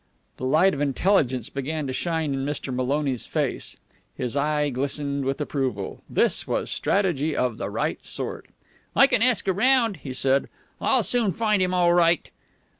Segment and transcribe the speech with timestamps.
[0.37, 3.77] The light of intelligence began to shine in Master Maloney's face.
[4.15, 6.01] His eye glistened with approval.
[6.09, 8.47] This was strategy of the right sort.
[8.95, 10.49] "I can ask around," he said.
[10.81, 12.31] "I'll soon find him all right."